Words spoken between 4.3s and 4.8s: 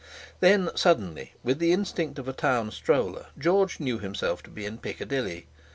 to be in